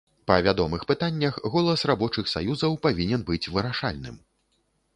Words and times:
Па 0.29 0.35
вядомых 0.45 0.85
пытаннях 0.91 1.37
голас 1.55 1.83
рабочых 1.91 2.31
саюзаў 2.33 2.81
павінен 2.89 3.21
быць 3.31 3.43
вырашальным. 3.57 4.21